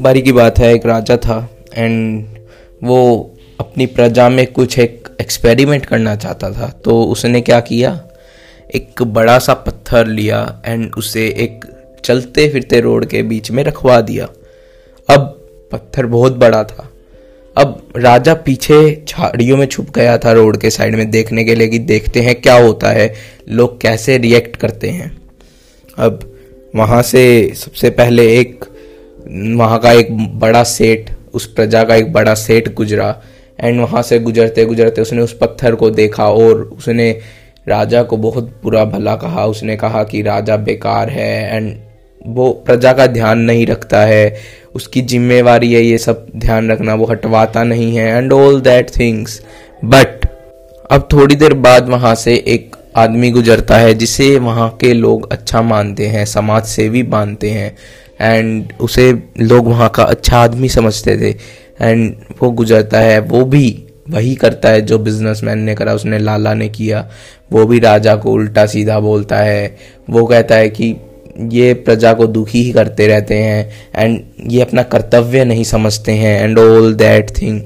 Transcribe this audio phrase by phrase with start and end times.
[0.00, 2.26] बारी की बात है, एक राजा था एंड
[2.82, 8.08] वो अपनी प्रजा में कुछ एक एक्सपेरिमेंट करना चाहता था तो उसने क्या किया?
[8.74, 11.64] एक बड़ा सा पत्थर लिया एंड उसे एक
[12.04, 14.28] चलते फिरते रोड के बीच में रखवा दिया।
[15.10, 16.90] अब पत्थर बहुत बड़ा था।
[17.56, 21.68] अब राजा पीछे झाड़ियों में छुप गया था रोड के साइड में, देखने के लिए
[21.68, 23.14] कि देखते हैं क्या होता है,
[23.48, 25.21] लोग कैसे रिएक्ट करते हैं।
[25.98, 26.20] अब
[26.76, 28.64] वहाँ से सबसे पहले एक,
[29.56, 33.22] वहाँ का एक बड़ा सेठ, उस प्रजा का एक बड़ा सेठ गुजरा।
[33.60, 37.10] एंड वहाँ से गुजरते गुजरते उसने उस पत्थर को देखा और उसने
[37.68, 41.76] राजा को बहुत बुरा भला कहा। उसने कहा कि राजा बेकार है एंड
[42.26, 44.36] वो प्रजा का ध्यान नहीं रखता है।
[44.74, 49.40] उसकी जिम्मेवारी है ये सब ध्यान रखना, वो हटवाता नहीं है and all that things
[49.84, 50.26] but
[50.90, 55.62] अब थोड़ी देर बाद वहाँ से एक आदमी गुजरता है, जिसे वहाँ के लोग अच्छा
[55.62, 57.76] मानते हैं समाज सेवी मानते हैं
[58.20, 61.30] एंड उसे लोग वहाँ का अच्छा आदमी समझते थे
[61.80, 66.54] एंड वो गुजरता है, वो भी वही करता है जो बिजनेसमैन ने करा, उसने लाला
[66.54, 67.08] ने किया,
[67.52, 69.76] वो भी राजा को उल्टा सीधा बोलता है,
[70.10, 70.94] वो कहता है कि
[71.52, 74.20] ये प्रजा को दुखी ही करते रहते हैं एंड
[74.52, 77.60] ये अपना कर्तव्य नहीं समझते हैं एंड ऑल दैट थिंग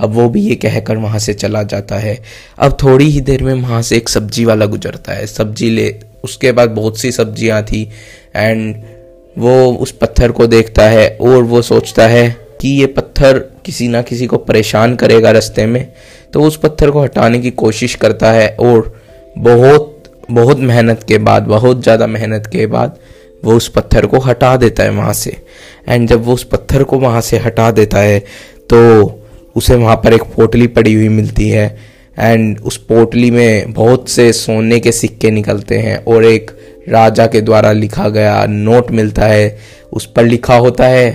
[0.00, 2.18] अब वो भी ये कहकर वहाँ से चला जाता है।
[2.58, 6.52] अब थोड़ी ही देर में वहाँ से एक सब्ज़ी वाला गुजरता है। सब्ज़ी ले, उसके
[6.52, 7.82] बाद बहुत सी सब्ज़ियाँ थी
[8.36, 8.76] एंड
[9.36, 12.28] वो उस पत्थर को देखता है और वो सोचता है
[12.60, 15.92] कि ये पत्थर किसी ना किसी को परेशान करेगा रास्ते में।
[16.32, 18.94] तो उस पत्थर को हटाने की कोशिश करता है और
[19.38, 19.94] बहुत
[20.30, 22.98] बहुत मेहनत के बाद, बहुत ज़्यादा मेहनत के बाद
[23.42, 25.36] वो उस पत्थर को हटा देता है वहाँ से।
[25.88, 28.18] एंड जब वो उस पत्थर को वहाँ से हटा देता है
[28.70, 29.17] तो
[29.58, 31.66] उसे वहाँ पर एक पोटली पड़ी हुई मिलती है।
[32.16, 36.50] एंड उस पोटली में बहुत से सोने के सिक्के निकलते हैं और एक
[36.88, 39.58] राजा के द्वारा लिखा गया नोट मिलता है।
[39.92, 41.10] उस पर लिखा होता है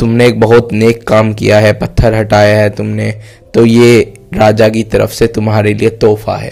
[0.00, 3.10] तुमने एक बहुत नेक काम किया है, पत्थर हटाया है तुमने
[3.54, 4.00] तो ये
[4.34, 6.50] राजा की तरफ़ से तुम्हारे लिए तोहफा है।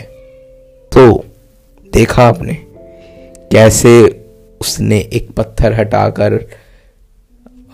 [0.92, 1.24] तो
[1.92, 2.54] देखा आपने
[3.52, 4.00] कैसे
[4.60, 6.34] उसने एक पत्थर हटाकर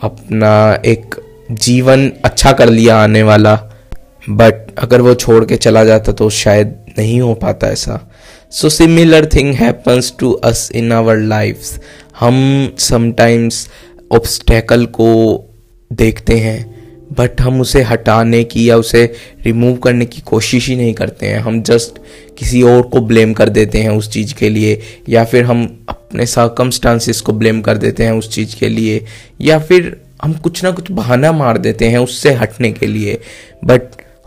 [0.03, 1.15] अपना एक
[1.51, 3.55] जीवन अच्छा कर लिया आने वाला
[4.31, 8.01] बट अगर वो छोड़ के चला जाता तो शायद नहीं हो पाता ऐसा।
[8.51, 11.81] So similar thing happens to us in our life
[12.21, 13.69] हम समटाइम्स
[14.13, 15.11] ऑब्स्टेकल को
[15.93, 16.79] देखते हैं
[17.19, 19.05] बट हम उसे हटाने की या उसे
[19.43, 21.99] रिमूव करने की कोशिश ही नहीं करते हैं। हम जस्ट
[22.39, 26.27] किसी और को ब्लेम कर देते हैं उस चीज़ के लिए, या फिर हम अपने
[26.27, 29.05] सर्कमस्टांसिस को ब्लेम कर देते हैं उस चीज़ के लिए,
[29.41, 33.19] या फिर हम कुछ ना कुछ बहाना मार देते हैं उससे हटने के लिए।
[33.65, 33.83] बट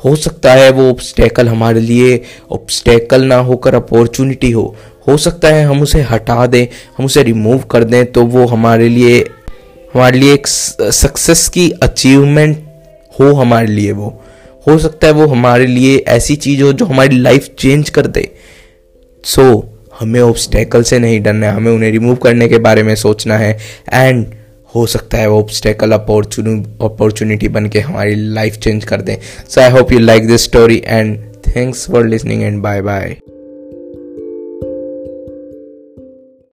[0.05, 2.21] हो सकता है वो ऑब्स्टेकल हमारे लिए
[2.51, 4.75] ऑब्स्टेकल ना होकर अपॉर्चुनिटी हो।
[5.07, 6.65] हो सकता है हम उसे हटा दें
[6.97, 9.19] हम उसे रिमूव कर दें तो वो हमारे लिए
[9.93, 12.57] हमारे लिए एक सक्सेस की अचीवमेंट
[13.19, 14.23] हो हमारे लिए वो।
[14.67, 18.29] हो सकता है वो हमारे लिए ऐसी चीज़ हो जो हमारी लाइफ चेंज कर दे।
[19.23, 19.63] सो so,
[19.99, 23.57] हमें ऑब्स्टेकल से नहीं डरना है हमें उन्हें रिमूव करने के बारे में सोचना है।
[23.93, 24.25] एंड
[24.75, 29.15] हो सकता है वो ऑब्स्टेकल अपॉर्चुनिटी बन के हमारी लाइफ चेंज कर दें।
[29.49, 31.17] So I hope you like this story and
[31.47, 33.17] thanks for listening and bye bye